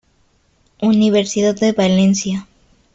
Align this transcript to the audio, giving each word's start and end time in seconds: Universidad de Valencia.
Universidad 0.81 1.53
de 1.59 1.73
Valencia. 1.73 2.47